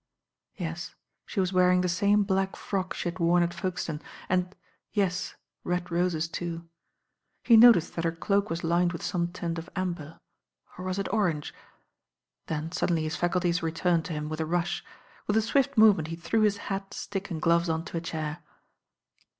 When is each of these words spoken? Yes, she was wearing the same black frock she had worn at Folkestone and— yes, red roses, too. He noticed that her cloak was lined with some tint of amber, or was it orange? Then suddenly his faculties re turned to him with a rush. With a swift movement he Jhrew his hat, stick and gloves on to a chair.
Yes, 0.55 0.95
she 1.27 1.39
was 1.39 1.53
wearing 1.53 1.81
the 1.81 1.87
same 1.87 2.23
black 2.23 2.55
frock 2.55 2.95
she 2.95 3.07
had 3.07 3.19
worn 3.19 3.43
at 3.43 3.53
Folkestone 3.53 4.01
and— 4.29 4.55
yes, 4.91 5.35
red 5.63 5.91
roses, 5.91 6.27
too. 6.27 6.67
He 7.43 7.55
noticed 7.55 7.93
that 7.95 8.03
her 8.03 8.11
cloak 8.11 8.49
was 8.49 8.63
lined 8.63 8.93
with 8.93 9.03
some 9.03 9.27
tint 9.31 9.59
of 9.59 9.69
amber, 9.75 10.19
or 10.75 10.85
was 10.85 10.97
it 10.97 11.13
orange? 11.13 11.53
Then 12.47 12.71
suddenly 12.71 13.03
his 13.03 13.15
faculties 13.15 13.61
re 13.61 13.71
turned 13.71 14.03
to 14.05 14.13
him 14.13 14.27
with 14.27 14.39
a 14.39 14.45
rush. 14.47 14.83
With 15.27 15.37
a 15.37 15.41
swift 15.43 15.77
movement 15.77 16.07
he 16.07 16.17
Jhrew 16.17 16.45
his 16.45 16.57
hat, 16.71 16.95
stick 16.95 17.29
and 17.29 17.39
gloves 17.39 17.69
on 17.69 17.85
to 17.85 17.97
a 17.97 18.01
chair. 18.01 18.39